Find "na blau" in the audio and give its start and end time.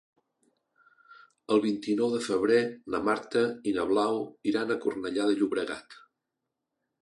3.77-4.19